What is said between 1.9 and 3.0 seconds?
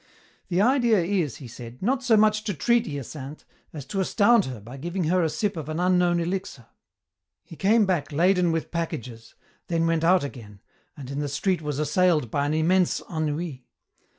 so much to treat